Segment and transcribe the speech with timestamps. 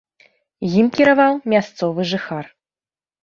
[0.79, 2.45] Ім кіраваў мясцовы жыхар.